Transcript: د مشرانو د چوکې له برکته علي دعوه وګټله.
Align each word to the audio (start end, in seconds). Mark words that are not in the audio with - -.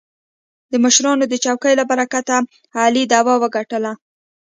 د 0.71 0.73
مشرانو 0.83 1.23
د 1.29 1.33
چوکې 1.45 1.71
له 1.79 1.83
برکته 1.91 2.35
علي 2.81 3.03
دعوه 3.11 3.35
وګټله. 3.43 3.91